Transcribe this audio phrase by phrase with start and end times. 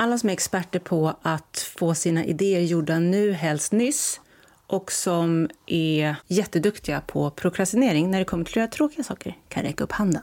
[0.00, 4.20] Alla som är experter på att få sina idéer gjorda nu, helst nyss
[4.66, 9.62] och som är jätteduktiga på prokrastinering när det kommer till att göra tråkiga saker kan
[9.62, 10.22] räcka upp handen.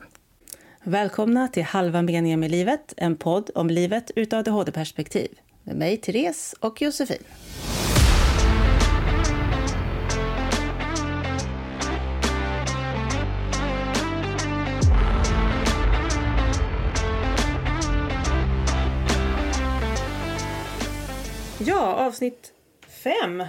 [0.84, 5.28] Välkomna till Halva meningen med livet, en podd om livet ur ADHD-perspektiv
[5.64, 7.24] med mig, Therese och Josefin.
[21.86, 22.54] Ja, avsnitt
[22.88, 23.44] fem.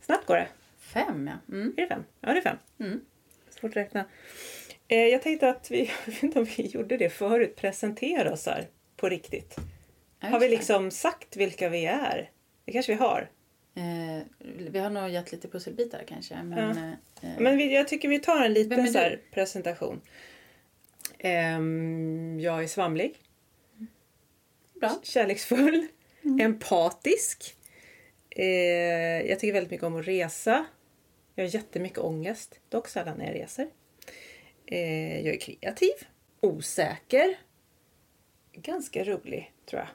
[0.00, 0.48] Snabbt går det.
[0.80, 1.54] Fem, ja.
[1.56, 1.74] Mm.
[1.76, 2.04] Är det fem?
[2.20, 2.56] Ja, det är fem.
[2.80, 3.00] Mm.
[3.50, 4.04] Svårt att räkna.
[4.88, 8.46] Eh, jag tänkte att vi, jag vet inte om vi gjorde det förut, presentera oss
[8.46, 9.56] här på riktigt.
[10.20, 10.56] Ja, har vi det.
[10.56, 12.30] liksom sagt vilka vi är?
[12.64, 13.30] Det kanske vi har.
[13.74, 14.22] Eh,
[14.70, 16.42] vi har nog gett lite pusselbitar kanske.
[16.42, 16.58] Men,
[17.22, 17.28] Ja.
[17.28, 20.00] eh, Men vi, jag tycker vi tar en liten så presentation.
[21.18, 23.14] Ehm, jag är svamlig,
[24.80, 25.00] bra.
[25.02, 25.86] kärleksfull,
[26.22, 26.40] Mm.
[26.40, 27.56] empatisk.
[28.30, 28.46] Eh,
[29.28, 30.66] jag tycker väldigt mycket om att resa.
[31.34, 33.70] Jag har jättemycket ångest, dock sällan när jag reser.
[34.66, 35.94] Eh, jag är kreativ,
[36.40, 37.38] osäker,
[38.52, 39.88] ganska rolig tror jag.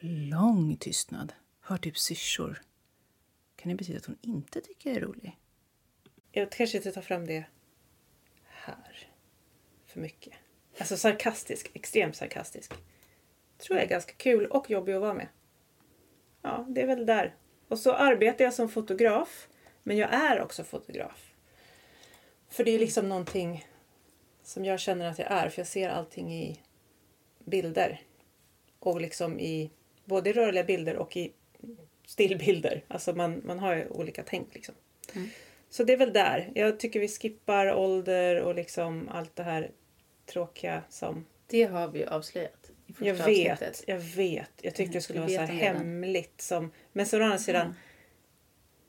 [0.00, 1.32] Lång tystnad.
[1.60, 2.62] Hör typ syrsor.
[3.56, 5.36] Kan det betyda att hon inte tycker jag är rolig?
[6.32, 7.44] Jag kanske inte tar fram det
[8.44, 9.08] här
[9.86, 10.34] för mycket.
[10.78, 12.72] Alltså sarkastisk, extremt sarkastisk.
[13.58, 15.28] Tror jag är ganska kul och jobbig att vara med.
[16.42, 17.34] Ja, det är väl där.
[17.68, 19.48] Och så arbetar jag som fotograf.
[19.82, 21.32] Men jag är också fotograf.
[22.48, 23.66] För det är liksom någonting
[24.42, 25.48] som jag känner att jag är.
[25.48, 26.60] För jag ser allting i
[27.44, 28.02] bilder.
[28.78, 29.70] Och liksom i
[30.04, 31.32] både rörliga bilder och i
[32.06, 32.84] stillbilder.
[32.88, 34.74] Alltså man, man har ju olika tänk liksom.
[35.14, 35.28] Mm.
[35.70, 36.50] Så det är väl där.
[36.54, 39.70] Jag tycker vi skippar ålder och liksom allt det här
[40.28, 41.26] tråkiga som...
[41.46, 43.84] Det har vi ju avslöjat i första Jag vet, avsnittet.
[43.86, 44.50] jag vet.
[44.62, 46.40] Jag tyckte Mm, det skulle vara så hemligt.
[46.40, 46.72] Som...
[46.92, 47.74] Men så å andra sidan, Mm.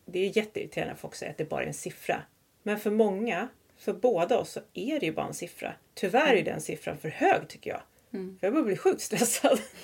[0.06, 2.22] det är ju jätteirriterande när folk säger att det bara är en siffra.
[2.64, 3.48] Men för många,
[3.78, 5.74] för båda oss, så är det ju bara en siffra.
[5.94, 7.82] Tyvärr är den siffran för hög tycker jag.
[8.14, 8.38] Mm.
[8.40, 9.60] För jag börjar bli sjukt stressad.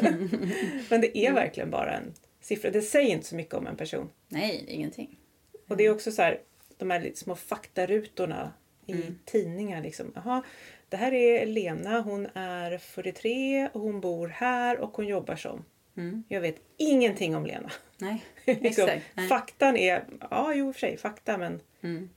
[0.89, 2.71] Men det är verkligen bara en siffra.
[2.71, 4.09] Det säger inte så mycket om en person.
[4.27, 5.19] Nej, ingenting.
[5.67, 6.39] Och det är också så här,
[6.77, 8.53] de här små faktarutorna
[8.85, 9.19] i Mm.
[9.25, 9.81] tidningar.
[9.81, 10.11] Liksom.
[10.15, 10.43] Jaha,
[10.89, 15.65] det här är Lena, hon är 43 och hon bor här och hon jobbar som.
[15.97, 16.23] Mm.
[16.27, 17.71] Jag vet ingenting om Lena.
[17.97, 18.89] Nej, liksom.
[19.13, 19.27] Nej.
[19.27, 22.09] faktan är, ja jo i och för sig, fakta men Mm.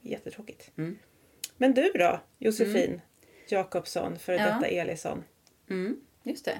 [0.00, 0.70] jättetråkigt.
[0.78, 0.98] Mm.
[1.56, 3.00] Men du då, Josefin
[3.48, 4.44] Jakobsson, före Ja.
[4.46, 5.24] detta Elisson.
[5.70, 6.00] Mm.
[6.22, 6.58] Just det.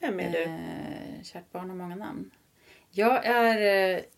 [0.00, 0.42] Vem är du?
[0.42, 2.30] Eh, kärt barn har många namn.
[2.90, 3.60] Jag är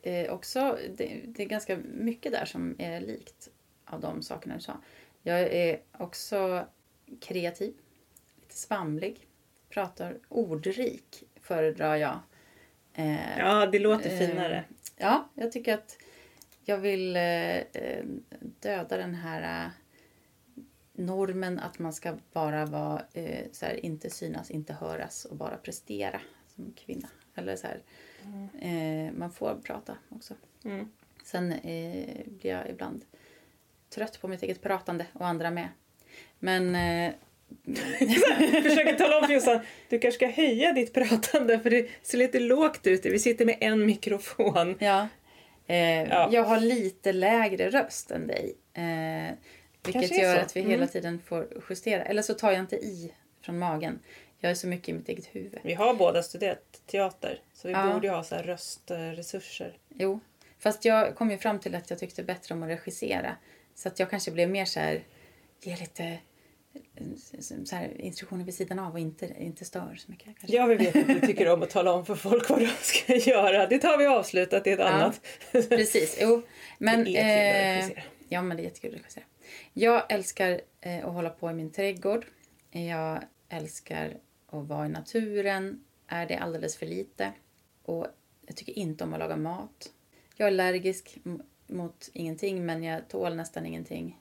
[0.02, 3.48] eh, eh, också, det, det är ganska mycket där som är likt
[3.84, 4.80] av de sakerna du sa.
[5.22, 6.66] Jag är också
[7.20, 7.74] kreativ,
[8.40, 9.26] lite svamlig,
[9.68, 12.18] pratar ordrik föredrar jag.
[12.94, 14.64] Eh, Ja, det låter eh, finare.
[14.96, 15.96] Ja, jag tycker att
[16.64, 18.04] jag vill eh, eh,
[18.60, 19.70] döda den här eh,
[20.92, 25.56] normen att man ska bara vara eh, så här, inte synas, inte höras och bara
[25.56, 27.08] prestera som kvinna.
[27.34, 27.80] Eller så här,
[28.60, 30.34] eh, man får prata också.
[30.64, 30.90] Mm.
[31.24, 31.48] Sen
[32.26, 33.04] blir jag ibland
[33.94, 35.68] trött på mitt eget pratande och andra med.
[36.38, 37.12] Men eh,
[38.62, 42.40] Försöker tala om för Jossan, du kanske ska höja ditt pratande för det ser lite
[42.40, 43.06] lågt ut.
[43.06, 44.76] Vi sitter med en mikrofon.
[44.78, 45.08] Ja.
[45.66, 46.28] Eh, Ja.
[46.32, 48.54] Jag har lite lägre röst än dig.
[48.74, 49.34] Eh,
[49.84, 50.70] vilket Kanske gör att vi Mm.
[50.70, 52.02] hela tiden får justera.
[52.04, 53.98] Eller så tar jag inte i från magen.
[54.38, 55.58] Jag är så mycket i mitt eget huvud.
[55.62, 57.92] Vi har båda studerat teater så vi Ja.
[57.94, 59.76] borde ju ha så röstresurser.
[59.88, 60.20] Jo.
[60.58, 63.36] Fast jag kom ju fram till att jag tyckte bättre om att regissera.
[63.74, 65.04] Så att jag kanske blev mer så här,
[65.62, 66.18] ge lite
[67.64, 70.24] så här, instruktioner vid sidan av och inte, inte stör så mycket.
[70.24, 70.56] Kanske.
[70.56, 73.16] Ja, vi vet att du tycker om att tala om för folk vad de ska
[73.30, 73.66] göra.
[73.66, 75.20] Det tar vi avslutat, det är ett annat.
[75.52, 76.42] Precis, jo.
[76.78, 78.02] Men, Det är att eh, regissera.
[78.28, 79.24] ja, men det är jättekul att regissera.
[79.72, 82.26] Jag älskar eh, att hålla på i min trädgård.
[82.70, 84.16] Jag älskar
[84.50, 85.84] att vara i naturen.
[86.06, 87.32] Är det alldeles för lite.
[87.84, 88.06] Och
[88.46, 89.90] jag tycker inte om att laga mat.
[90.36, 91.18] Jag är allergisk
[91.72, 94.18] mot ingenting, men jag tål nästan ingenting.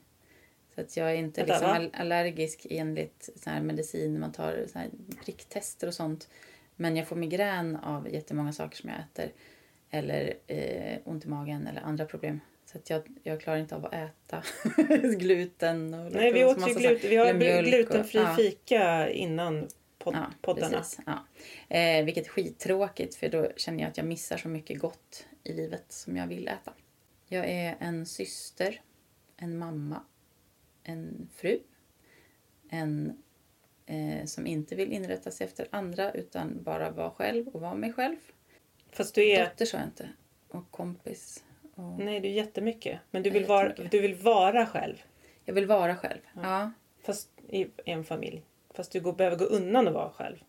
[0.76, 1.98] Så att jag är inte Vänta, liksom va?
[2.00, 4.90] allergisk enligt så här medicin, man tar så här
[5.26, 6.30] pricktester och sånt.
[6.76, 9.32] Men jag får migrän av jättemånga saker som jag äter.
[9.90, 12.40] Eller eh, ont i magen eller andra problem.
[12.66, 14.44] Så att jag, jag klarar inte av att äta
[15.18, 17.10] gluten och Nej, vi åt ju gluten.
[17.10, 18.36] Vi har och- glutenfri ja.
[18.36, 19.68] fika innan
[20.00, 20.78] pod- Ja, poddarna.
[20.78, 21.00] precis.
[21.06, 21.26] Ja.
[21.78, 25.54] Eh, vilket är skittråkigt för då känner jag att jag missar så mycket gott i
[25.54, 26.74] livet som jag vill äta.
[27.34, 28.82] Jag är en syster,
[29.38, 30.04] en mamma,
[30.84, 31.60] en fru,
[32.70, 33.24] en
[33.86, 37.94] eh, som inte vill inrätta sig efter andra utan bara vara själv och vara mig
[37.94, 38.16] själv.
[38.92, 39.46] Fast du är...
[39.50, 40.10] Dotter sa jag inte.
[40.50, 41.44] Och kompis.
[41.76, 42.00] Och...
[42.00, 43.00] Nej, du är jättemycket.
[43.12, 45.04] Men du vill, Ja, vara, du vill vara själv.
[45.46, 46.20] Jag vill vara själv.
[46.36, 46.72] Ja, ja,
[47.04, 48.42] Fast i en familj.
[48.74, 50.44] Fast du går, behöver gå undan och vara själv.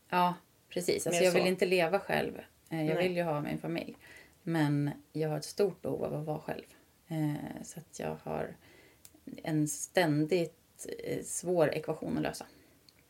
[0.69, 1.07] precis.
[1.07, 1.49] Alltså, Mer jag vill så.
[1.49, 2.39] inte leva själv.
[2.71, 3.09] Eh, Jag Nej.
[3.09, 3.97] vill ju ha min familj.
[4.43, 6.65] Men jag har ett stort behov av att vara själv.
[7.09, 8.57] Eh, Så att jag har
[9.43, 12.47] en ständigt eh, svår ekvation att lösa.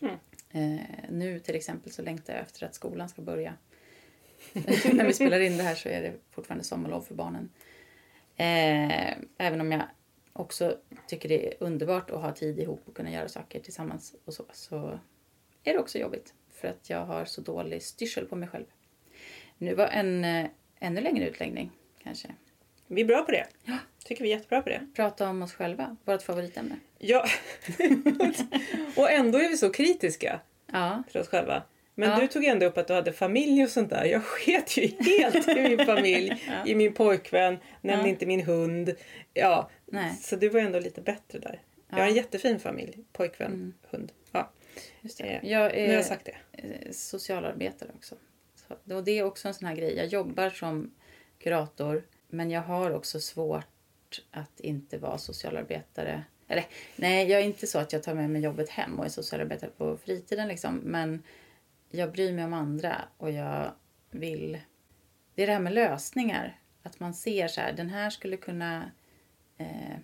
[0.00, 0.14] Mm.
[0.50, 3.54] Eh, Nu till exempel så längtar jag efter att skolan ska börja.
[4.92, 7.48] När vi spelar in det här så är det fortfarande sommarlov för barnen.
[8.36, 9.82] Eh, även om jag
[10.32, 14.34] också tycker det är underbart att ha tid ihop och kunna göra saker tillsammans och
[14.34, 14.98] så, så
[15.64, 16.34] är det också jobbigt.
[16.50, 18.64] För att jag har så dålig styrsel på mig själv.
[19.58, 20.46] Nu var en eh,
[20.82, 21.70] ännu längre utläggning
[22.02, 22.28] kanske.
[22.86, 23.46] Vi är bra på det.
[23.64, 23.78] Ja.
[24.04, 24.86] Tycker vi är jättebra på det.
[24.96, 26.76] Prata om oss själva, vårt favoritämne.
[26.98, 27.26] Ja.
[28.96, 30.40] och ändå är vi så kritiska
[30.72, 31.62] Ja, till oss själva.
[31.94, 32.18] Men Ja.
[32.20, 34.04] du tog ändå upp att du hade familj och sånt där.
[34.04, 36.66] Jag sket ju helt i min familj, Ja.
[36.70, 38.94] i min pojkvän, nämnde inte min hund.
[39.34, 41.60] Ja, nej, så du var ändå lite bättre där.
[41.90, 43.74] Jag har en jättefin familj, pojkvän, Mm.
[43.90, 44.12] hund.
[44.32, 44.50] Ja,
[45.00, 45.24] just det.
[45.24, 46.36] Eh, Jag nu har jag är sagt det.
[46.62, 48.14] eh, socialarbetare också.
[48.84, 49.96] Och det är också en sån här grej.
[49.96, 50.94] Jag jobbar som
[51.38, 56.24] kurator, men jag har också svårt att inte vara socialarbetare.
[56.48, 56.64] Eller
[56.96, 59.70] nej, jag är inte så att jag tar med mig jobbet hem och är socialarbetare
[59.70, 60.76] på fritiden liksom.
[60.76, 61.22] Men
[61.90, 63.72] jag bryr mig om andra och jag
[64.10, 64.58] vill...
[65.34, 66.58] Det är det här med lösningar.
[66.82, 68.90] Att man ser så här, den här skulle kunna
[69.58, 69.96] eh,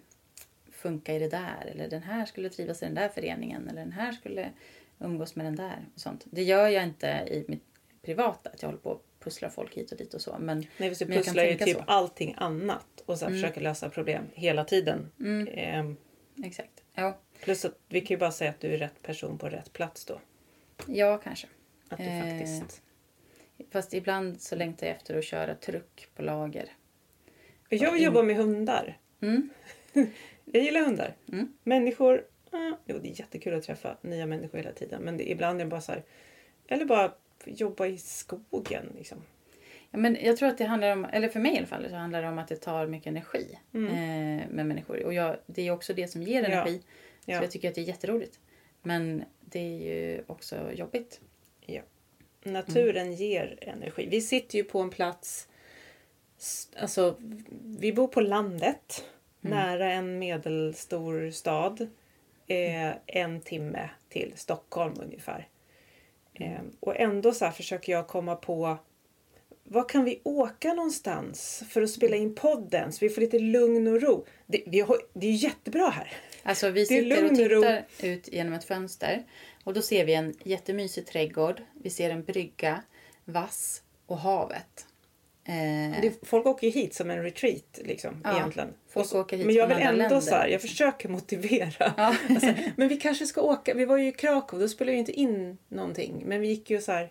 [0.72, 1.66] funka i det där.
[1.66, 3.68] Eller den här skulle trivas i den där föreningen.
[3.68, 4.50] Eller den här skulle
[4.98, 5.86] umgås med den där.
[5.94, 6.24] Och sånt.
[6.24, 7.67] Det gör jag inte i mitt
[8.08, 8.50] privata.
[8.50, 10.36] Att jag håller på och pusslar folk hit och dit och så.
[10.38, 11.84] Men Nej, vi Men pusslar ju typ så.
[11.86, 13.42] allting annat och så här Mm.
[13.42, 15.10] försöker lösa problem hela tiden.
[15.20, 15.96] mm, Ehm,
[16.44, 16.82] exakt.
[16.94, 19.72] Ja, plus att vi kan ju bara säga att du är rätt person på rätt
[19.72, 20.20] plats då.
[20.86, 21.46] ja kanske.
[21.88, 22.82] Att du Eh, faktiskt...
[23.70, 26.72] Fast ibland så längtar jag efter att köra truck på lager.
[27.68, 28.98] Jag in- jobbar med hundar.
[29.20, 29.48] Mm.
[30.52, 31.14] Jag gillar hundar.
[31.32, 31.52] Mm.
[31.62, 35.02] Människor, ah, jo det är jättekul att träffa nya människor hela tiden.
[35.02, 36.02] Men det, ibland är det bara så här,
[36.68, 37.12] eller bara
[37.44, 39.18] jobba i skogen liksom.
[39.90, 41.94] Ja, men jag tror att det handlar om, eller för mig i alla fall, så
[41.96, 43.86] handlar det om att det tar mycket energi Mm.
[43.88, 45.02] eh, med människor.
[45.04, 46.46] Och jag, det är också det som ger Ja.
[46.48, 46.78] energi.
[47.24, 47.34] Så Ja.
[47.42, 48.40] jag tycker att det är jätteroligt.
[48.82, 51.20] Men det är ju också jobbigt.
[52.44, 54.08] Naturen ger energi.
[54.10, 55.48] Vi sitter ju på en plats,
[56.80, 57.16] alltså
[57.78, 59.04] vi bor på landet
[59.44, 59.58] Mm.
[59.58, 61.80] nära en medelstor stad.
[62.46, 65.48] Eh, en timme till Stockholm ungefär.
[66.38, 66.52] Mm.
[66.52, 68.78] Eh, och ändå så försöker jag komma på
[69.70, 73.88] var kan vi åka någonstans för att spela in podden så vi får lite lugn
[73.88, 74.26] och ro.
[74.46, 76.12] Det, vi har, det är jättebra här.
[76.42, 77.60] Alltså vi sitter och lugn och ro.
[77.60, 79.24] tittar ut genom ett fönster.
[79.64, 81.62] Och då ser vi en jättemysig trädgård.
[81.82, 82.82] Vi ser en brygga,
[83.24, 84.86] vass och havet.
[85.48, 88.68] Eh, Det, folk åker ju hit som en retreat liksom, Ja, egentligen.
[89.08, 89.16] så-
[89.46, 90.68] men jag vill ändå så här, jag liksom.
[90.68, 91.92] försöker motivera.
[91.96, 92.14] ja.
[92.28, 93.74] Alltså, men vi kanske ska åka.
[93.74, 96.22] Vi var ju i Krakow, då spelade vi inte in någonting.
[96.26, 97.10] Men vi gick ju så här.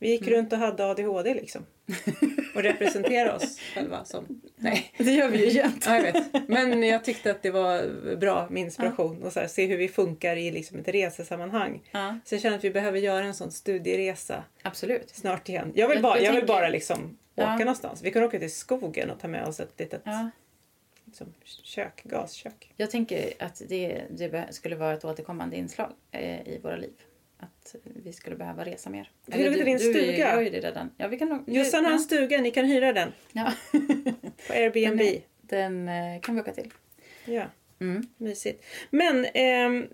[0.00, 0.34] Vi gick Mm.
[0.34, 1.66] runt och hade ADHD liksom.
[2.54, 4.42] Och representerade oss själva som...
[4.56, 4.92] Nej.
[4.98, 5.84] det gör vi ju jämt.
[5.86, 6.48] Ja, jag vet.
[6.48, 9.88] Men jag tyckte att det var bra med inspiration och så här, se hur vi
[9.88, 11.82] funkar i liksom ett resesammanhang.
[11.90, 15.10] Ja, Så jag känner att vi behöver göra en sån studieresa absolut.
[15.10, 15.72] snart igen.
[15.74, 16.98] Jag vill Jag- bara, jag jag vill bara liksom
[17.36, 17.58] åka Ja.
[17.58, 18.02] någonstans.
[18.02, 20.30] Vi kan åka till skogen och ta med oss ett litet Ja.
[21.04, 22.72] liksom, kök, gaskök.
[22.76, 26.92] Jag tänker att det, det skulle vara ett återkommande inslag eh, i våra liv.
[27.40, 29.10] Att vi skulle behöva resa mer.
[29.26, 30.16] Vill du till din du stuga?
[30.34, 30.90] gör ju det redan.
[30.96, 31.44] Ja, vi kan.
[31.46, 33.52] Jossan har en stuga, ni kan hyra den Ja.
[34.46, 34.98] på Airbnb.
[34.98, 35.22] Den,
[35.86, 36.70] den eh, kan vi åka till.
[37.24, 37.44] Ja,
[37.80, 38.06] Mm.
[38.16, 38.64] mysigt.
[38.90, 39.86] Men ehm,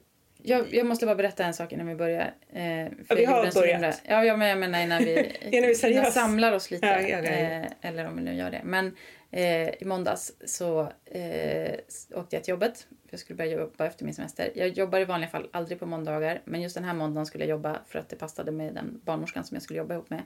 [0.47, 2.35] Jag, jag måste bara berätta en sak innan vi börjar.
[2.53, 4.03] Eh, för Ja, vi jag har börjat.
[4.09, 6.87] Ja, ja, men jag menar innan vi, Innan vi innan samlar oss lite.
[6.87, 7.19] Ja, ja.
[7.19, 8.61] Eh, eller om vi nu gör det.
[8.65, 8.97] Men
[9.31, 11.75] eh, i måndags så eh,
[12.15, 12.87] åkte jag till jobbet.
[13.11, 14.53] Jag skulle börja jobba efter min semester.
[14.55, 16.41] Jag jobbar i vanliga fall aldrig på måndagar.
[16.45, 19.45] Men just den här måndagen skulle jag jobba för att det passade med den barnmorskan
[19.45, 20.23] som jag skulle jobba ihop med.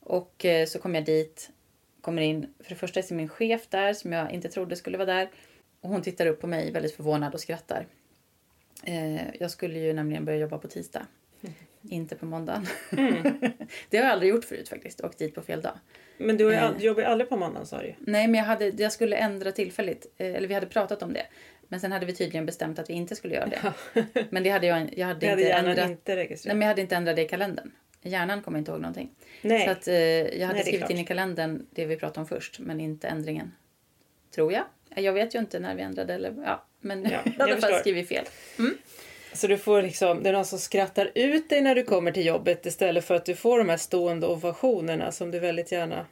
[0.00, 1.50] Och eh, så kom jag dit.
[2.00, 2.54] Kommer in.
[2.60, 5.30] För det första är min chef där som jag inte trodde skulle vara där.
[5.80, 7.86] Och hon tittar upp på mig väldigt förvånad och skrattar.
[8.82, 11.06] Eh, jag skulle ju nämligen börja jobba på tisdag.
[11.88, 12.66] Inte på måndagen.
[13.90, 15.00] det har jag aldrig gjort förut faktiskt.
[15.00, 15.78] Åkt dit på fel dag.
[16.18, 16.70] men du har ju Eh.
[16.78, 17.94] jobbar aldrig på måndagen sa du ju.
[17.98, 20.06] Nej, men jag, hade, jag skulle ändra tillfälligt.
[20.18, 21.26] Eh, eller vi hade pratat om det.
[21.68, 23.72] Men sen hade vi tydligen bestämt att vi inte skulle göra det.
[24.30, 25.90] Men det hade jag, jag hade hade inte ändrat.
[25.90, 26.56] inte Nej, registrerat.
[26.56, 27.70] men jag hade inte ändrat det i kalendern.
[28.02, 29.10] Hjärnan kommer inte ihåg någonting.
[29.42, 29.64] Nej.
[29.64, 32.58] Så att, eh, jag hade Nej, skrivit in i kalendern det vi pratade om först,
[32.58, 33.52] men inte ändringen.
[34.34, 34.64] Tror jag.
[34.94, 36.14] Jag vet ju inte när vi ändrade.
[36.14, 38.24] Eller, ja, men Ja, jag hade fall skrivit fel.
[38.58, 38.78] Mm.
[39.32, 42.26] Så du får liksom, det är någon som skrattar ut dig när du kommer till
[42.26, 46.06] jobbet istället för att du får de här stående ovationerna som du väldigt gärna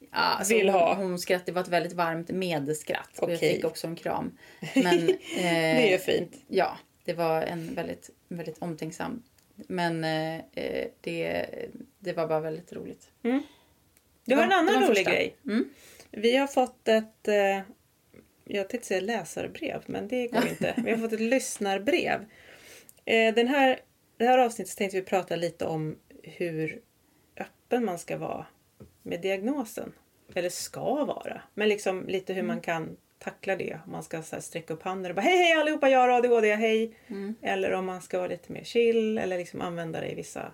[0.00, 0.94] Ja, alltså Vill hon, ha.
[0.94, 3.18] Hon skratt, det var ett väldigt varmt medskratt.
[3.18, 4.38] Och jag fick också en kram.
[4.74, 6.36] Men, eh, Det är fint.
[6.48, 9.22] Ja, det var en väldigt, väldigt omtänksam.
[9.54, 11.46] Men eh, eh, det,
[11.98, 13.08] det var bara väldigt roligt.
[14.24, 15.10] Det var en det annan rolig första.
[15.10, 15.36] grej.
[15.44, 15.68] Mm.
[16.10, 17.60] Vi har fått ett, eh,
[18.48, 20.74] jag tänkte säga läsarbrev, men det går inte.
[20.84, 22.24] Vi har fått ett lyssnarbrev.
[23.04, 23.80] Eh, den här,
[24.16, 26.80] det här avsnittet tänkte vi prata lite om hur
[27.36, 28.46] öppen man ska vara
[29.02, 29.92] med diagnosen.
[30.34, 31.42] Eller ska vara.
[31.54, 33.78] Men liksom lite hur man kan tackla det.
[33.86, 36.54] Om man ska så sträcka upp handen och bara hej hej allihopa, jag har ADHD,
[36.54, 36.94] hej.
[37.42, 40.52] Eller om man ska vara lite mer chill eller liksom använda det i vissa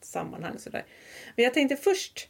[0.00, 0.58] sammanhang.
[0.58, 0.84] Sådär.
[1.36, 2.28] Men jag tänkte först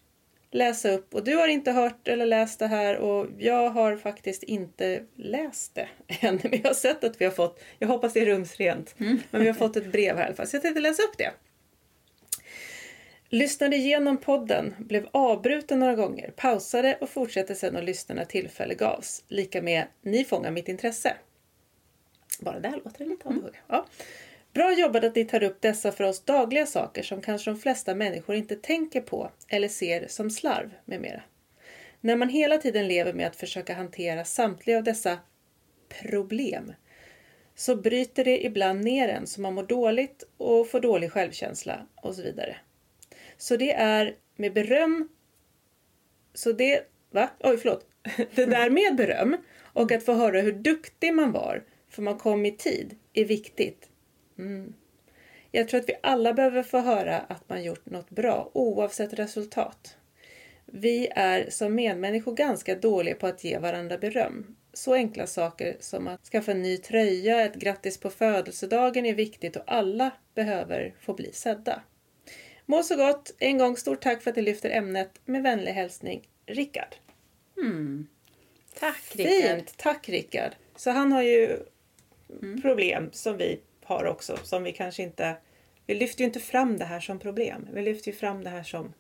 [0.55, 4.43] läsa upp och du har inte hört eller läst det här och jag har faktiskt
[4.43, 5.89] inte läst det
[6.21, 6.41] än.
[6.43, 8.95] Men jag har sett att vi har fått, jag hoppas det är rumsrent,
[9.31, 10.47] men vi har fått ett brev här i alla fall.
[10.47, 11.33] Så jag tänkte läsa upp det.
[13.29, 18.75] Lyssnade igenom podden, blev avbruten några gånger, pausade och fortsatte sedan att lyssna när tillfälle
[18.75, 19.25] gavs.
[19.29, 21.17] Lika med Ni fångar mitt intresse.
[22.41, 23.59] Bara där låter det lite ADHD.
[23.69, 23.87] Ja.
[24.53, 27.95] Bra jobbat att ni tar upp dessa för oss dagliga saker som kanske de flesta
[27.95, 31.23] människor inte tänker på eller ser som slarv med mera.
[32.01, 35.19] När man hela tiden lever med att försöka hantera samtliga av dessa
[36.01, 36.73] problem
[37.55, 42.15] så bryter det ibland ner en så man mår dåligt och får dålig självkänsla och
[42.15, 42.57] så vidare.
[43.37, 45.09] Så det är med beröm
[46.35, 47.31] så det, va?
[47.41, 47.87] Oj, förlåt.
[48.35, 52.47] Det där med beröm och att få höra hur duktig man var för man kom
[52.47, 53.89] i tid är viktigt.
[54.39, 54.75] Mm.
[55.51, 59.97] Jag tror att vi alla behöver få höra att man gjort något bra oavsett resultat.
[60.67, 64.57] Vi är som medmänniskor ganska dåliga på att ge varandra beröm.
[64.73, 69.57] Så enkla saker som att skaffa en ny tröja, ett grattis på födelsedagen är viktigt
[69.57, 71.83] och alla behöver få bli sedda.
[72.67, 73.35] Må så gott!
[73.39, 75.21] En gång stort tack för att du lyfter ämnet.
[75.25, 76.95] Med vänlig hälsning, Rickard.
[78.81, 79.33] Tack Rickard.
[79.33, 79.75] Fint!
[79.77, 80.53] Tack Rickard!
[80.77, 81.59] Så han har ju
[82.63, 83.61] problem som vi
[83.93, 85.37] har också, som vi kanske inte...
[85.87, 87.69] Vi lyfter ju inte fram det här som problem.
[87.73, 88.93] Vi lyfter ju fram det här som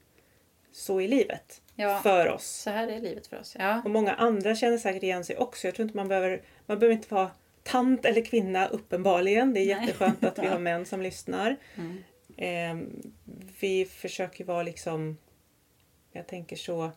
[0.72, 1.62] så i livet.
[1.74, 2.00] Ja.
[2.02, 2.46] För oss.
[2.46, 3.56] Så här är livet för oss.
[3.58, 3.82] Ja.
[3.84, 5.66] Och många andra känner säkert igen sig också.
[5.66, 6.42] Jag tror inte man behöver...
[6.66, 7.30] Man behöver inte vara
[7.62, 9.54] tant eller kvinna uppenbarligen.
[9.54, 11.56] Det är jätteskönt att vi har män som lyssnar.
[12.36, 13.12] Ehm,
[13.60, 15.18] vi försöker vara liksom...
[16.12, 16.90] Jag tänker så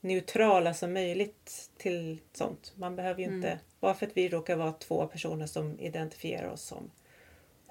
[0.00, 2.72] neutrala som möjligt till sånt.
[2.76, 3.58] Man behöver ju inte...
[3.80, 6.90] Bara för att vi råkar vara två personer som identifierar oss som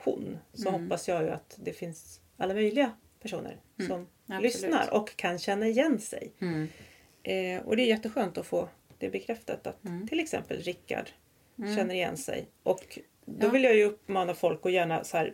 [0.04, 2.92] hon så hoppas jag ju att det finns alla möjliga
[3.22, 4.42] personer som absolut.
[4.44, 6.32] lyssnar och kan känna igen sig.
[6.42, 6.68] Mm.
[7.24, 10.08] Eh, och det är jätteskönt att få det bekräftat att Mm.
[10.08, 11.10] till exempel Rickard
[11.78, 12.48] känner igen sig.
[12.64, 13.52] Och då Ja.
[13.52, 15.34] vill jag ju uppmana folk att gärna så här,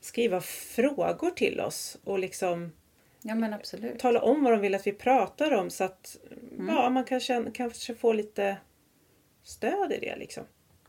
[0.00, 2.72] skriva frågor till oss och liksom
[3.22, 3.98] ja, men absolut.
[3.98, 6.16] tala om vad de vill att vi pratar om så att
[6.58, 6.68] Mm.
[6.74, 8.56] ja, man kan känna, kanske få lite
[9.42, 10.16] stöd i det.
[10.16, 10.44] Liksom,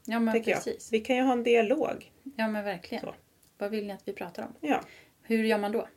[0.10, 0.64] Ja, men tänker jag.
[0.64, 0.94] precis.
[0.94, 2.12] Vi kan ju ha en dialog.
[2.36, 3.04] Ja, men verkligen.
[3.04, 3.16] Så.
[3.58, 4.56] Vad vill ni att vi pratar om?
[4.62, 4.82] Ja.
[5.22, 5.88] Hur gör man då?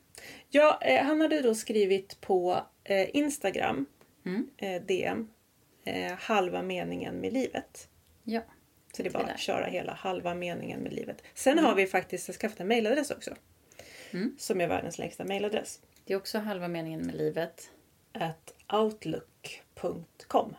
[0.49, 3.87] Ja, eh, han hade då skrivit på eh, Instagram,
[4.27, 4.51] Mm.
[4.57, 5.29] eh, DM,
[5.85, 7.89] eh, halva meningen med livet.
[8.25, 8.41] Ja.
[8.93, 11.23] Så det är bara att köra hela halva meningen med livet.
[11.35, 13.35] Sen har vi faktiskt skaffat en mailadress också.
[14.11, 14.37] Mm.
[14.39, 15.81] Som är världens längsta mailadress.
[16.05, 17.71] Det är också halva meningen med livet.
[18.13, 20.55] At outlook.com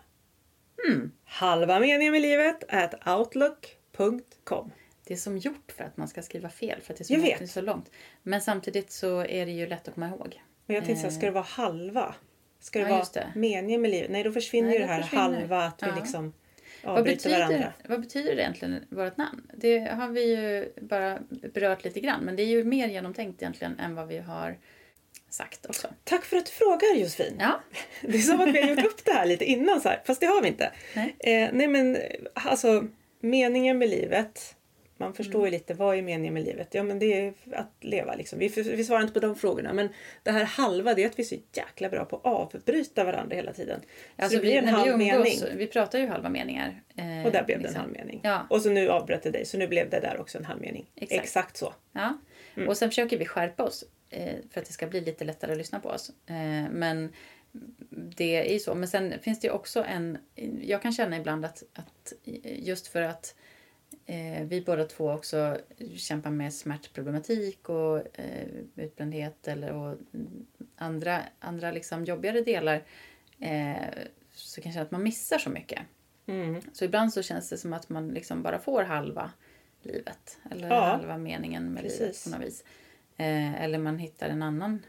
[0.89, 1.11] Mm.
[1.23, 4.71] Halva meningen med livet at outlook.com
[5.03, 7.13] Det är som gjort för att man ska skriva fel för att det är så,
[7.13, 7.51] Jag långt, vet.
[7.51, 7.91] så långt.
[8.23, 10.41] Men samtidigt så är det ju lätt att komma ihåg.
[10.65, 12.15] Men jag tänkte så här, ska det vara halva?
[12.59, 13.27] Ska det Ja, vara det.
[13.35, 14.11] meningen med livet?
[14.11, 15.95] Nej, då försvinner Nej, ju det här försvinner halva att vi Ja.
[15.95, 16.33] liksom
[16.83, 17.47] Vad avbryter varandra.
[17.57, 19.51] betyder, vad betyder det egentligen, vårt namn?
[19.53, 21.19] Det har vi ju bara
[21.53, 22.23] berört lite grann.
[22.23, 24.57] Men det är ju mer genomtänkt egentligen än vad vi har
[25.33, 25.87] sagt också.
[26.03, 27.35] Tack för att du frågar Josefin.
[27.39, 27.61] Ja,
[28.01, 30.19] Det är som att vi har gjort upp det här lite innan så här, fast
[30.19, 30.71] det har vi inte.
[30.95, 31.15] Nej.
[31.19, 31.97] Eh, nej men
[32.33, 32.83] alltså
[33.19, 34.55] meningen med livet.
[34.97, 35.45] Man förstår Mm.
[35.45, 36.67] ju lite vad är meningen med livet?
[36.71, 38.39] Ja men det är att leva liksom.
[38.39, 39.89] Vi, vi svarar inte på de frågorna men
[40.23, 43.35] det här halva det är att vi är så jäkla bra på att avbryta varandra
[43.35, 43.79] hela tiden.
[44.17, 45.57] Så alltså det blir en när vi halv umgås, mening.
[45.57, 46.81] vi pratar ju halva meningar.
[46.95, 47.81] eh, Och där blev det en liksom.
[47.81, 48.19] halv mening.
[48.23, 48.47] Ja.
[48.49, 50.89] Och så nu avbröt det dig så nu blev det där också en halv mening.
[50.95, 51.21] Exakt.
[51.23, 51.73] Exakt så.
[51.93, 52.17] Ja.
[52.55, 52.69] Mm.
[52.69, 53.83] Och sen försöker vi skärpa oss
[54.49, 56.11] för att det ska bli lite lättare att lyssna på oss.
[56.25, 57.13] Eh, men
[57.91, 58.75] det är ju så.
[58.75, 60.17] Men sen finns det ju också en...
[60.61, 62.13] Jag kan känna ibland att, att
[62.43, 63.35] just för att
[64.05, 65.57] eh, vi båda två också
[65.95, 69.97] kämpar med smärtproblematik och eh, utbrändhet eller och
[70.75, 72.83] andra, andra liksom jobbigare delar
[73.39, 73.75] eh,
[74.33, 75.79] så kan jag känna att man missar så mycket.
[76.25, 76.61] Mm.
[76.73, 79.31] Så ibland så känns det som att man liksom bara får halva
[79.81, 80.37] livet.
[80.51, 80.81] Eller Ja.
[80.81, 82.23] halva meningen med livet Precis.
[82.23, 82.63] på något vis.
[83.21, 84.85] Eh, eller man hittar en annan,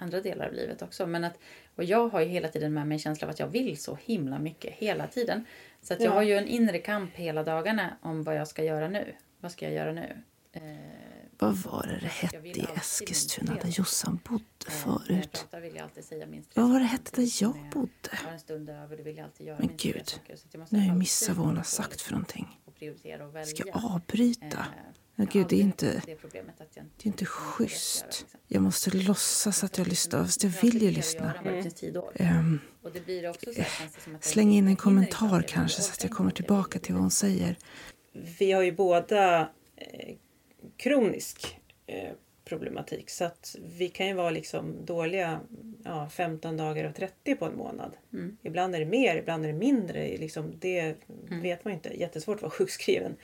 [0.00, 1.06] andra delar av livet också.
[1.06, 1.38] Men att,
[1.76, 3.98] och jag har ju hela tiden med mig en känsla av att jag vill så
[4.04, 5.44] himla mycket hela tiden.
[5.82, 6.14] Så att jag Ja.
[6.14, 9.14] har ju en inre kamp hela dagarna om vad jag ska göra nu.
[9.40, 10.22] Vad ska jag göra nu?
[10.52, 10.62] Eh,
[11.38, 13.68] Vad var det det hette i Eskilstuna där.
[13.68, 15.46] Jossan bodde eh, förut?
[16.54, 18.18] Vad var det hette där jag bodde?
[19.58, 20.20] Men gud,
[20.68, 22.60] Nu har jag missat vad hon har sagt för någonting.
[23.44, 24.66] Ska jag avbryta?
[25.14, 26.18] Eh, Men jag gud, det är inte, det jag
[27.02, 28.26] är inte schysst.
[28.48, 31.34] Jag måste låtsas att jag lyssnar, fast jag Det finns vill ju lyssna.
[32.14, 32.60] Ehm,
[33.54, 33.66] jag
[34.20, 37.58] Släng in en kommentar kanske så att jag kommer tillbaka till vad hon säger.
[38.38, 39.40] Vi har ju båda
[39.76, 40.16] eh,
[40.76, 42.12] kronisk eh,
[42.44, 45.40] problematik så att vi kan ju vara liksom dåliga
[45.84, 47.96] ja, 15 dagar av 30 på en månad.
[48.12, 48.36] Mm.
[48.42, 50.16] Ibland är det mer, ibland är det mindre.
[50.16, 50.94] Liksom, det
[51.42, 52.00] vet man ju inte.
[52.00, 53.16] Jättesvårt att vara sjukskriven.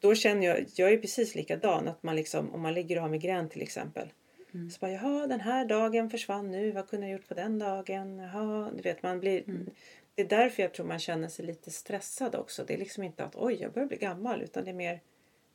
[0.00, 1.88] Då känner jag, jag är precis likadan.
[1.88, 4.08] Att man liksom, om man ligger och har migrän till exempel.
[4.54, 4.70] Mm.
[4.70, 6.72] Så bara, jaha den här dagen försvann nu.
[6.72, 8.18] Vad kunde jag gjort på den dagen?
[8.18, 9.48] Jaha, du vet man blir...
[9.48, 9.70] Mm.
[10.14, 12.64] Det är därför jag tror man känner sig lite stressad också.
[12.64, 14.42] Det är liksom inte att oj jag börjar bli gammal.
[14.42, 15.00] Utan det är mer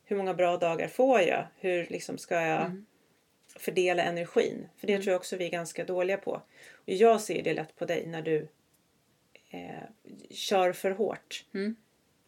[0.04, 1.46] hur många bra dagar får jag?
[1.60, 2.86] Hur liksom ska jag Mm.
[3.56, 4.68] fördela energin?
[4.76, 6.32] För det tror jag också vi är ganska dåliga på.
[6.74, 8.48] Och jag ser det lätt på dig när du
[9.50, 9.82] eh,
[10.30, 11.44] kör för hårt.
[11.54, 11.76] Mm.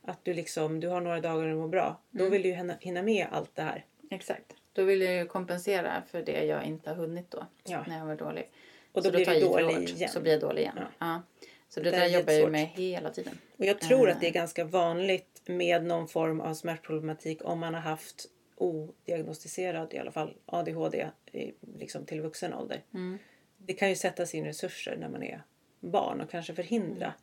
[0.03, 2.01] Att du liksom, du har några dagar du mår bra.
[2.11, 3.85] Då vill du ju hinna, med allt det här.
[4.11, 4.55] Exakt.
[4.73, 7.47] Då vill jag ju kompensera för det jag inte har hunnit då.
[7.65, 7.85] Ja.
[7.89, 8.51] När jag var dålig.
[8.93, 10.09] Och då Så blir du dålig hårt, igen.
[10.09, 10.75] Så blir jag dålig igen.
[10.77, 10.87] Ja.
[10.99, 11.23] Ja.
[11.69, 13.39] Så Det det, där där är jobbar jag med hela tiden.
[13.57, 14.15] Och jag tror Eh.
[14.15, 19.95] att det är ganska vanligt med någon form av smärtproblematik om man har haft odiagnostiserad
[19.95, 22.83] i alla fall ADHD i, liksom till vuxen ålder.
[22.95, 23.19] Mm.
[23.57, 25.43] Det kan ju sättas in resurser när man är
[25.81, 27.15] barn och kanske förhindra.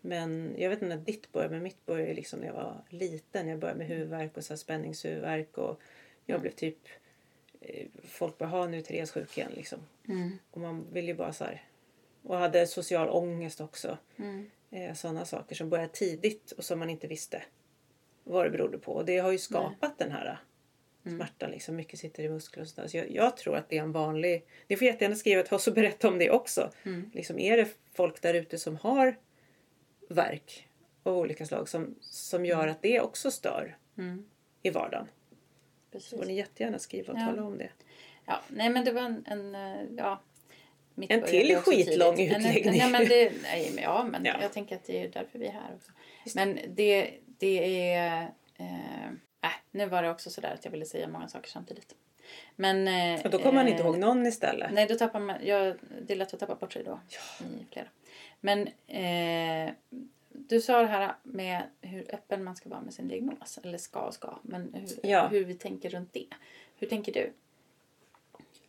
[0.00, 3.48] Men jag vet inte när ditt började, men mitt började liksom när jag var liten.
[3.48, 5.80] Jag började med huvudvärk och så här spänningshuvudvärk och
[6.26, 6.78] jag blev typ
[7.60, 9.78] eh, folk bara, ha nu Therese sjuk igen liksom.
[10.08, 10.38] Mm.
[10.50, 11.64] Och man vill ju bara så här.
[12.22, 13.98] Och hade social ångest också.
[14.16, 14.50] Mm.
[14.70, 17.42] Eh, Sådana saker som började tidigt och som man inte visste
[18.24, 18.92] vad det berodde på.
[18.92, 20.38] Och det har ju skapat den här
[21.06, 21.18] Mm.
[21.18, 21.50] smärtan.
[21.50, 21.76] Liksom.
[21.76, 22.88] Mycket sitter i muskler och sådär.
[22.88, 24.44] Så jag, jag tror att det är en vanlig...
[24.68, 26.70] Ni får jättegärna skriva till oss och berätta om det också.
[26.84, 27.10] Mm.
[27.14, 29.16] Liksom, är det folk där ute som har
[30.08, 30.68] verk
[31.02, 34.24] av olika slag som, som gör att det också stör Mm.
[34.62, 35.08] i vardagen?
[35.92, 36.10] Precis.
[36.10, 37.26] Så får ni jättegärna skriva och Ja.
[37.26, 37.70] tala om det.
[38.26, 40.20] Ja, nej men det var en, en eh, ja.
[40.94, 42.34] mitt En till skitlång tidigt.
[42.36, 42.78] En- en- utläggning.
[42.78, 44.34] Nej, men det, nej, men ja, men Ja.
[44.42, 45.92] jag tänker att det är därför vi är här också.
[46.34, 48.22] Men det, det är...
[48.58, 49.06] Eh,
[49.42, 51.94] äh, nu var det också sådär att jag ville säga många saker samtidigt.
[52.56, 52.88] Men...
[52.88, 54.72] Eh, Och då kommer man inte eh, ihåg någon istället.
[54.72, 55.36] Nej, då tappar man...
[55.46, 57.00] Ja, det är lätt att tappa bort sig då.
[57.60, 57.86] I flera.
[58.40, 59.72] Men eh,
[60.28, 63.58] du sa det här med hur öppen man ska vara med sin diagnos.
[63.62, 64.38] Eller ska och ska.
[64.42, 65.28] Men hur, Ja.
[65.28, 66.26] hur vi tänker runt det.
[66.76, 67.32] Hur tänker du?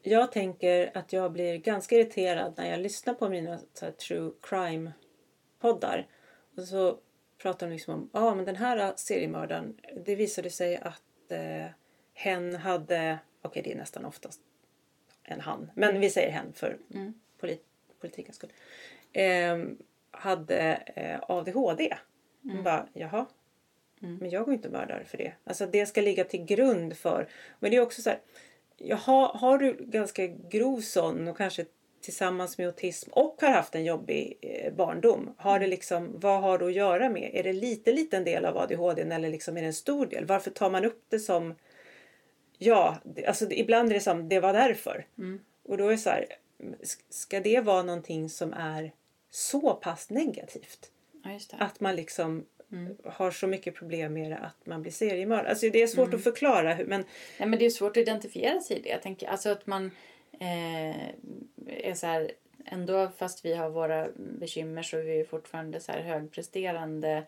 [0.04, 4.92] Jag tänker att jag blir ganska irriterad när jag lyssnar på mina här, true crime
[5.60, 6.08] poddar.
[6.58, 6.98] Och så
[7.42, 9.78] pratar de liksom om ja ah, men den här seriemördaren.
[10.06, 11.66] Det visade sig att eh,
[12.14, 14.42] hen hade, okej det är nästan oftast
[15.24, 15.72] en han.
[15.76, 17.14] Men vi säger hen för Mm.
[17.40, 17.66] polit,
[18.00, 18.52] politikens skull.
[19.14, 19.58] Eh,
[20.12, 21.98] hade eh, ADHD.
[22.44, 22.64] Mm.
[22.64, 23.26] Bara, jaha.
[24.20, 25.34] Men jag går inte och mördar för det.
[25.44, 27.28] Alltså det ska ligga till grund för.
[27.60, 28.20] Men det är också så här.
[28.78, 31.66] Jaha, har du ganska grov sån och kanske
[32.02, 35.34] tillsammans med autism och har haft en jobbig eh, barndom.
[35.38, 37.32] Har det liksom, vad har det att göra med?
[37.34, 40.26] Är det lite liten del av ADHD eller liksom är det en stor del?
[40.26, 41.56] Varför tar man upp det som
[42.58, 45.06] Ja, alltså ibland är det som det var därför.
[45.64, 46.26] Och då är det så här,
[47.10, 48.92] ska det vara någonting som är
[49.30, 50.92] så pass negativt?
[51.24, 51.40] Ja.
[51.60, 52.96] Att man liksom Mm.
[53.06, 55.50] har så mycket problem med det att man blir seriemördare.
[55.50, 56.18] Alltså det är svårt Mm.
[56.18, 57.04] att förklara hur, men
[57.40, 58.90] Nej, men det är svårt att identifiera sig i det.
[58.90, 59.92] Jag tänker, alltså att man
[60.46, 61.08] eh,
[61.68, 62.32] är så här,
[62.66, 67.24] ändå fast vi har våra bekymmer så är vi fortfarande så här högpresterande,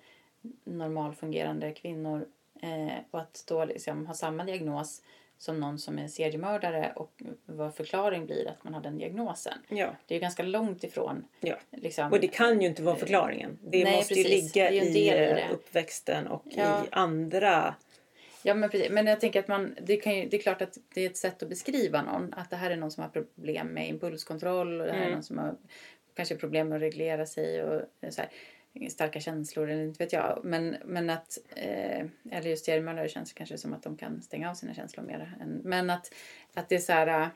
[0.64, 2.26] normalfungerande kvinnor.
[2.62, 5.02] Eh, och att då liksom ha samma diagnos
[5.38, 9.58] som någon som är seriemördare och vad förklaring blir att man har den diagnosen.
[9.70, 9.96] ja.
[10.08, 11.26] Det är ju ganska långt ifrån.
[11.40, 11.56] ja.
[11.72, 13.60] Liksom, Och det kan ju inte vara förklaringen.
[13.62, 14.56] Det Nej, måste ju precis.
[14.56, 16.84] ligga ju en i, i eh, uppväxten och Ja.
[16.84, 17.76] i andra.
[18.44, 18.92] Ja, men precis.
[18.92, 21.18] Men jag tänker att man, det, kan ju, det är klart att det är ett
[21.18, 22.34] sätt att beskriva någon.
[22.34, 25.14] Att det här är någon som har problem med impulskontroll och det här är Mm.
[25.14, 25.56] någon som har
[26.14, 28.30] kanske problem med att reglera sig och så här,
[28.90, 30.40] starka känslor eller inte vet jag.
[30.44, 34.56] Men, men att, eh, eller just seriemördare känns kanske som att de kan stänga av
[34.56, 35.34] sina känslor mer.
[35.42, 36.14] Än, men att,
[36.54, 37.28] att det är så här, äh,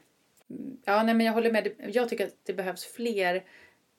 [0.86, 1.68] ja nej men jag håller med.
[1.88, 3.44] Jag tycker att det behövs fler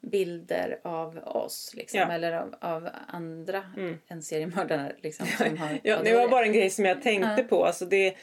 [0.00, 2.12] bilder av oss liksom, Ja.
[2.12, 3.98] eller av, av andra Mm.
[4.08, 4.96] än seriemördare.
[5.02, 7.44] Liksom, som har Ja, det var bara en grej som jag tänkte Ja.
[7.48, 7.64] på.
[7.64, 8.16] Alltså det,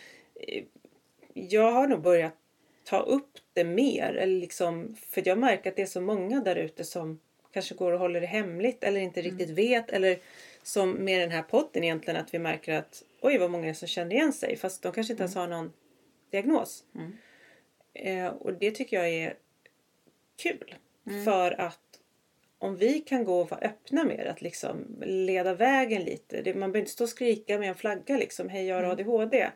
[1.33, 2.33] jag har nog börjat
[2.83, 4.13] ta upp det mer.
[4.13, 7.19] Eller liksom, för jag märker att det är så många där ute som
[7.53, 9.31] kanske går och håller det hemligt eller inte Mm.
[9.31, 9.89] riktigt vet.
[9.89, 10.17] Eller
[10.63, 14.15] som med den här podden egentligen att vi märker att oj vad många som känner
[14.15, 14.55] igen sig.
[14.57, 15.73] Fast de kanske inte ens har någon
[16.31, 16.83] diagnos.
[16.95, 17.17] Mm.
[17.93, 19.33] Eh, och det tycker jag är
[20.43, 20.75] kul.
[21.07, 21.23] Mm.
[21.25, 21.79] För att
[22.59, 26.41] om vi kan gå och vara öppna med att liksom leda vägen lite.
[26.41, 28.49] Det, man behöver inte stå och skrika med en flagga liksom.
[28.49, 29.49] Hej jag har ADHD.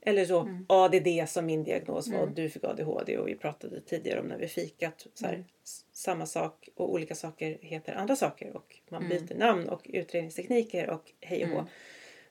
[0.00, 0.66] Eller så Mm.
[0.68, 4.38] ADD som min diagnos var och du fick ADHD och vi pratade tidigare om när
[4.38, 5.06] vi fikat.
[5.14, 5.46] Så här, Mm.
[5.92, 9.26] Samma sak och olika saker heter andra saker och man Mm.
[9.26, 11.64] byter namn och utredningstekniker och hej och hå.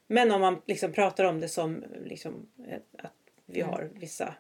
[0.08, 3.14] Men om man liksom pratar om det som liksom, eh, att
[3.46, 4.34] vi har vissa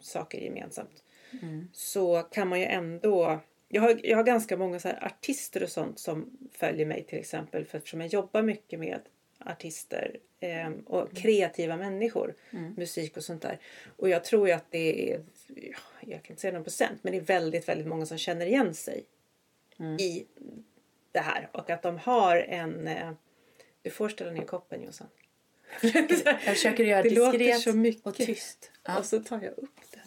[0.00, 1.02] saker gemensamt
[1.42, 1.68] Mm.
[1.72, 3.40] så kan man ju ändå...
[3.68, 7.64] Jag har, jag har ganska många så artister och sånt som följer mig till exempel
[7.64, 9.00] för eftersom jag jobbar mycket med
[9.38, 12.34] artister eh, och kreativa människor,
[12.76, 13.58] musik och sånt där.
[13.96, 17.12] Och jag tror ju att det är, ja, jag kan inte säga någon procent, men
[17.12, 19.04] det är väldigt, väldigt många som känner igen sig
[19.98, 20.26] i
[21.12, 22.88] det här och att de har en...
[22.88, 23.12] Eh,
[23.82, 25.06] du får ställa ner koppen Jossan.
[25.82, 28.06] Jag försöker göra Det låter diskret så mycket.
[28.06, 28.72] och tyst.
[28.84, 28.98] Ja.
[28.98, 29.97] Och så tar jag upp det.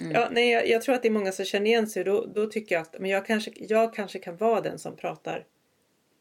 [0.00, 2.04] Ja, nej, jag, jag tror att det är många som känner igen sig.
[2.04, 5.44] Då, då tycker jag att men jag, kanske, jag kanske kan vara den som pratar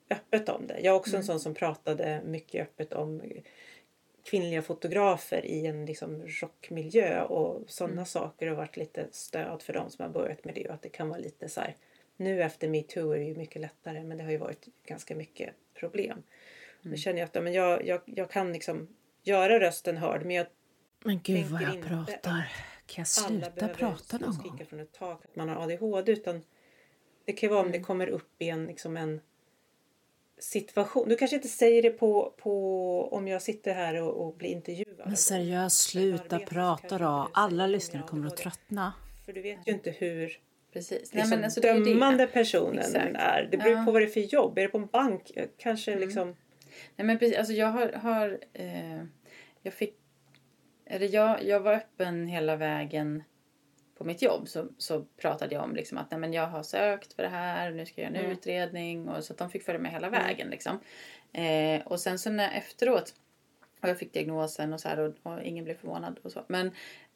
[0.09, 0.79] öppet om det.
[0.79, 3.21] Jag är också en sån som pratade mycket öppet om
[4.25, 9.89] kvinnliga fotografer i en liksom rockmiljö och sådana saker och varit lite stöd för dem
[9.89, 11.75] som har börjat med det och att det kan vara lite så här
[12.17, 15.49] nu efter metoo är det ju mycket lättare men det har ju varit ganska mycket
[15.73, 16.23] problem.
[16.81, 18.87] Nu känner jag att men jag, jag, jag kan liksom
[19.23, 20.47] göra rösten hörd men jag
[21.03, 22.51] Men gud vad jag inte pratar.
[22.85, 24.65] Kan jag alla sluta behöver prata någon skrika gång?
[24.65, 26.41] från ett tak att man har ADHD utan
[27.25, 27.79] det kan ju vara om Mm.
[27.79, 29.21] det kommer upp i en, liksom en
[30.39, 31.09] situation.
[31.09, 35.01] Du kanske inte säger det på, på om jag sitter här och, och blir intervjuad.
[35.05, 37.29] Men seriöst, sluta prata då.
[37.33, 38.93] Alla lyssnare kommer att tröttna.
[39.25, 40.39] För du vet ju inte hur
[40.73, 41.13] Precis.
[41.13, 41.89] Nej, liksom, men alltså, det är ju det.
[41.93, 43.15] dömande personen Exakt.
[43.15, 43.47] är.
[43.51, 43.85] Det beror Ja.
[43.85, 44.57] på vad det är för jobb.
[44.57, 45.31] Är det på en bank?
[45.57, 46.03] Kanske Mm.
[46.07, 46.35] liksom...
[46.95, 47.89] Nej, men precis, alltså jag har...
[47.93, 49.03] har eh,
[49.61, 49.95] jag fick...
[50.85, 53.23] Eller jag, jag var öppen hela vägen
[53.97, 54.47] på mitt jobb.
[54.47, 57.71] Så, så pratade jag om liksom att nej, men jag har sökt för det här.
[57.71, 58.37] Nu ska jag göra en Mm.
[58.37, 59.07] utredning.
[59.09, 60.47] Och, så att de fick följa med hela vägen.
[60.49, 60.79] Liksom.
[61.33, 63.13] Eh, och sen så när efteråt...
[63.81, 64.99] Och jag fick diagnosen och så här.
[64.99, 66.43] Och, och ingen blev förvånad och så.
[66.47, 66.71] Men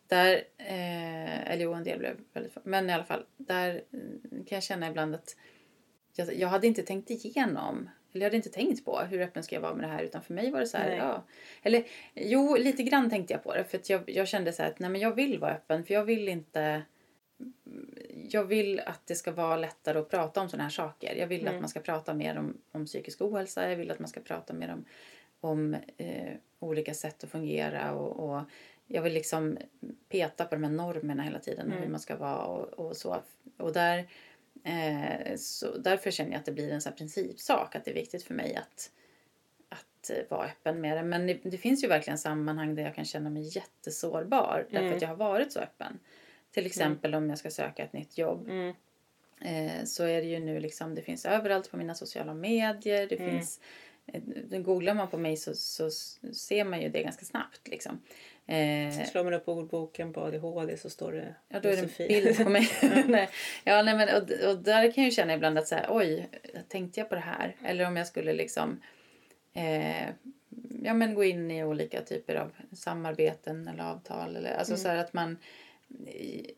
[0.07, 0.33] där...
[0.57, 3.25] Eh, eller jo, en del blev väldigt för- Men i alla fall.
[3.37, 5.35] Där mm, kan jag känna ibland att
[6.15, 9.55] jag, jag hade inte tänkt igenom, eller jag hade inte tänkt på hur öppen ska
[9.55, 11.23] jag vara med det här utan för mig var det så här, ja.
[11.63, 14.69] Eller jo, lite grann tänkte jag på det för att jag, jag kände så här
[14.69, 16.81] att nej men jag vill vara öppen för jag vill inte
[18.29, 21.15] jag vill att det ska vara lättare att prata om sådana här saker.
[21.15, 23.69] Jag vill att man ska prata mer om, om psykisk ohälsa.
[23.69, 24.85] Jag vill att man ska prata mer om,
[25.39, 27.93] om eh, olika sätt att fungera.
[27.93, 28.41] Och, och
[28.87, 29.57] jag vill liksom
[30.09, 31.71] peta på de här normerna hela tiden.
[31.71, 33.21] Hur man ska vara och, och så.
[33.57, 34.07] Och där,
[35.37, 37.75] så därför känner jag att det blir en sån principsak.
[37.75, 38.91] Att det är viktigt för mig att,
[39.69, 41.03] att eh, vara öppen med det.
[41.03, 44.67] Men det, det finns ju verkligen sammanhang där jag kan känna mig jättesårbar.
[44.71, 45.99] Därför att jag har varit så öppen.
[46.51, 48.47] Till exempel om jag ska söka ett nytt jobb.
[48.49, 48.73] Mm.
[49.41, 53.07] Eh, så är det ju nu liksom, det finns överallt på mina sociala medier.
[53.07, 53.31] Det Mm.
[53.31, 53.59] finns,
[54.05, 55.91] eh, googlar man på mig så, så
[56.33, 58.01] ser man ju det ganska snabbt liksom.
[58.49, 62.07] Eh, Slår man upp ordboken på ADHD så står det Ja, då är det en
[62.07, 62.69] bild på mig.
[63.07, 63.29] nej.
[63.63, 66.29] Ja, nej, men, och, och där kan jag ju känna ibland att så här, oj,
[66.67, 67.55] tänkte jag på det här?
[67.63, 68.81] Eller om jag skulle liksom
[69.53, 70.09] eh,
[70.83, 74.35] ja, men gå in i olika typer av samarbeten eller avtal.
[74.35, 75.37] Eller, alltså så här att man
[76.07, 76.51] i,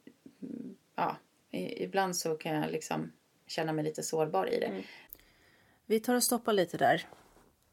[0.96, 1.18] ja,
[1.52, 3.12] i, ibland så kan jag liksom
[3.48, 4.84] känna mig lite sårbar i det.
[5.86, 7.06] Vi tar och stoppar lite där.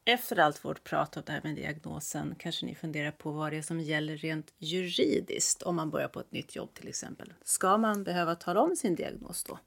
[0.09, 3.57] Efter allt vårt prat om det här med diagnosen kanske ni funderar på vad det
[3.57, 7.33] är som gäller rent juridiskt om man börjar på ett nytt jobb till exempel.
[7.43, 9.59] Ska man behöva tala om sin diagnos då?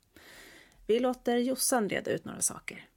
[0.87, 2.89] Vi låter Jossan reda ut några saker.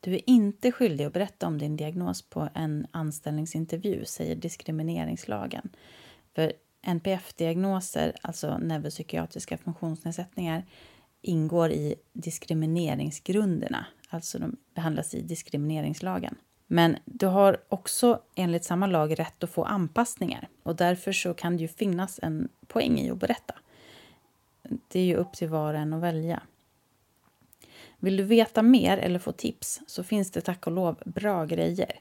[0.00, 5.70] Du är inte skyldig att berätta om din diagnos på en anställningsintervju, säger diskrimineringslagen.
[6.34, 6.52] För
[6.84, 10.64] NPF-diagnoser, alltså neuropsykiatriska funktionsnedsättningar,
[11.22, 16.34] ingår i diskrimineringsgrunderna, alltså de behandlas i diskrimineringslagen.
[16.66, 21.56] Men du har också enligt samma lag rätt att få anpassningar och därför så kan
[21.56, 23.54] det ju finnas en poäng i att berätta.
[24.88, 26.42] Det är ju upp till var och en att välja.
[27.98, 32.00] Vill du veta mer eller få tips så finns det tack och lov bra grejer.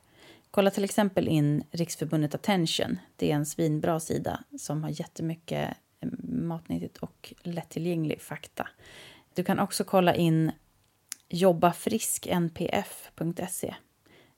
[0.55, 2.99] Kolla till exempel in Riksförbundet Attention.
[3.15, 8.67] Det är en svinbra sida som har jättemycket eh, matnyttigt och lättillgänglig fakta.
[9.33, 10.51] Du kan också kolla in
[11.29, 13.75] jobbafrisknpf.se.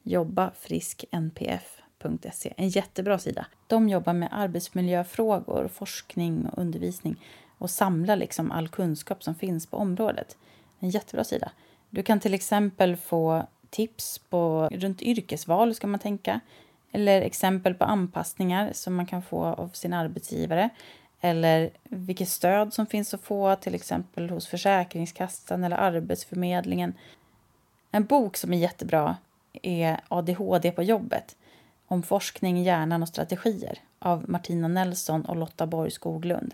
[0.03, 2.53] Jobbafrisknpf.se.
[2.57, 3.45] En jättebra sida.
[3.67, 7.21] De jobbar med arbetsmiljöfrågor, forskning och undervisning
[7.57, 10.37] och samlar liksom all kunskap som finns på området.
[10.79, 11.51] En jättebra sida.
[11.89, 16.39] Du kan till exempel få tips på runt yrkesval ska man tänka.
[16.91, 20.69] Eller exempel på anpassningar som man kan få av sin arbetsgivare.
[21.21, 26.93] Eller vilket stöd som finns att få till exempel hos Försäkringskassan eller Arbetsförmedlingen.
[27.91, 29.17] En bok som är jättebra
[29.61, 31.35] är ADHD på jobbet
[31.87, 36.53] om forskning, hjärnan och strategier av Martina Nelson och Lotta Borg Skoglund.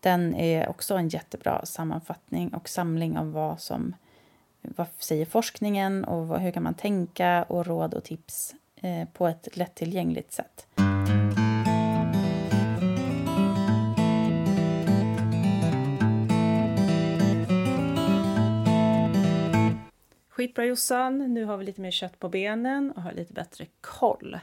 [0.00, 3.94] Den är också en jättebra sammanfattning och samling av vad som
[4.76, 9.26] vad säger forskningen och vad, hur kan man tänka och råd och tips eh, på
[9.26, 10.66] ett lättillgängligt sätt.
[20.28, 24.38] Skitbra Jossan, nu har vi lite mer kött på benen och har lite bättre koll.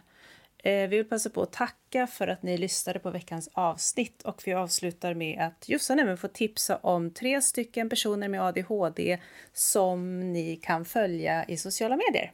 [0.63, 4.41] Eh, vi vill passa på att tacka för att ni lyssnade på veckans avsnitt och
[4.45, 9.19] vi avslutar med att Jossan även får tipsa om tre stycken personer med ADHD
[9.53, 12.31] som ni kan följa i sociala medier.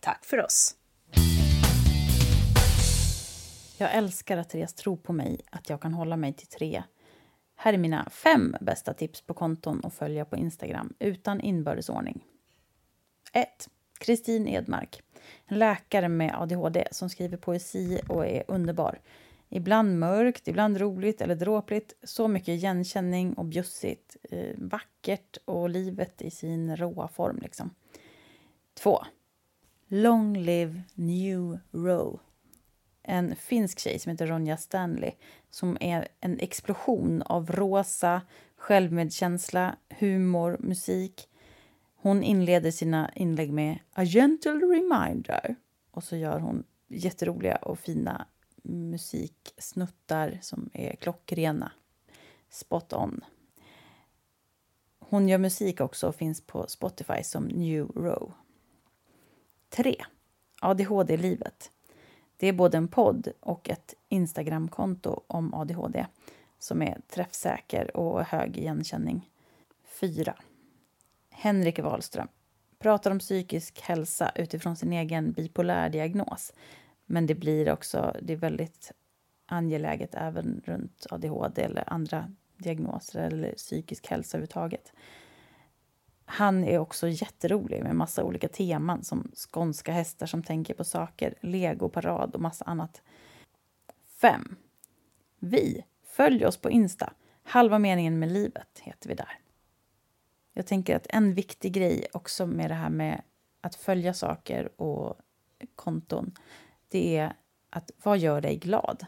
[0.00, 0.76] Tack för oss!
[3.78, 6.82] Jag älskar att Therese tror på mig, att jag kan hålla mig till tre.
[7.56, 12.24] Här är mina fem bästa tips på konton att följa på Instagram utan inbördesordning.
[13.32, 13.68] 1.
[13.98, 15.02] Kristin Edmark.
[15.46, 19.00] En läkare med ADHD som skriver poesi och är underbar.
[19.48, 21.92] Ibland mörkt, ibland roligt eller dråpligt.
[22.02, 24.16] Så mycket igenkänning och bjussigt.
[24.30, 27.38] Eh, vackert och livet i sin råa form.
[27.42, 27.70] Liksom.
[28.74, 29.04] 2.
[29.88, 32.20] Long live New Row.
[33.02, 35.12] En finsk tjej som heter Ronja Stanley
[35.50, 38.22] som är en explosion av rosa,
[38.56, 41.28] självmedkänsla, humor, musik
[42.06, 45.56] hon inleder sina inlägg med A gentle reminder
[45.90, 48.26] och så gör hon jätteroliga och fina
[48.62, 51.72] musiksnuttar som är klockrena.
[52.50, 53.24] Spot on.
[54.98, 58.32] Hon gör musik också och finns på Spotify som New Row.
[59.68, 59.96] 3.
[60.60, 61.70] ADHD-livet.
[62.36, 66.06] Det är både en podd och ett Instagramkonto om ADHD
[66.58, 69.30] som är träffsäker och hög igenkänning.
[70.00, 70.34] 4.
[71.38, 72.28] Henrik Wahlström
[72.78, 76.52] pratar om psykisk hälsa utifrån sin egen bipolär diagnos.
[77.06, 78.92] Men det blir också det är väldigt
[79.46, 84.92] angeläget även runt ADHD eller andra diagnoser eller psykisk hälsa överhuvudtaget.
[86.24, 91.34] Han är också jätterolig med massa olika teman som skånska hästar som tänker på saker,
[91.40, 93.02] legoparad och massa annat.
[94.20, 94.56] 5.
[95.38, 95.84] Vi.
[96.04, 97.12] Följ oss på Insta.
[97.42, 99.45] Halva meningen med livet heter vi där.
[100.58, 103.22] Jag tänker att en viktig grej också med det här med
[103.60, 105.16] att följa saker och
[105.74, 106.34] konton,
[106.88, 107.32] det är
[107.70, 109.06] att vad gör dig glad?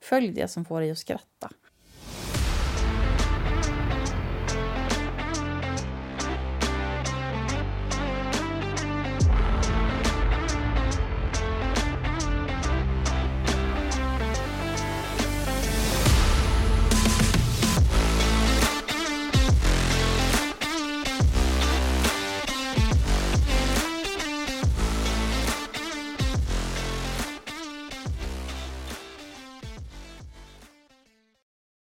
[0.00, 1.50] Följ det som får dig att skratta.